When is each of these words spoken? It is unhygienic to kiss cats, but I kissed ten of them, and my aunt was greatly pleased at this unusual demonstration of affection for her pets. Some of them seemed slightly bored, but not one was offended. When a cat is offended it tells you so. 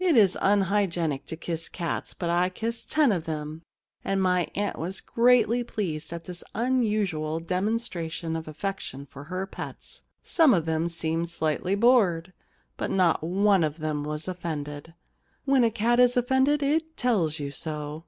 It 0.00 0.16
is 0.16 0.38
unhygienic 0.40 1.26
to 1.26 1.36
kiss 1.36 1.68
cats, 1.68 2.14
but 2.14 2.30
I 2.30 2.48
kissed 2.48 2.90
ten 2.90 3.12
of 3.12 3.26
them, 3.26 3.60
and 4.02 4.22
my 4.22 4.48
aunt 4.54 4.78
was 4.78 5.02
greatly 5.02 5.62
pleased 5.62 6.10
at 6.10 6.24
this 6.24 6.42
unusual 6.54 7.38
demonstration 7.38 8.34
of 8.34 8.48
affection 8.48 9.04
for 9.04 9.24
her 9.24 9.46
pets. 9.46 10.04
Some 10.22 10.54
of 10.54 10.64
them 10.64 10.88
seemed 10.88 11.28
slightly 11.28 11.74
bored, 11.74 12.32
but 12.78 12.90
not 12.90 13.22
one 13.22 13.74
was 14.04 14.26
offended. 14.26 14.94
When 15.44 15.64
a 15.64 15.70
cat 15.70 16.00
is 16.00 16.16
offended 16.16 16.62
it 16.62 16.96
tells 16.96 17.38
you 17.38 17.50
so. 17.50 18.06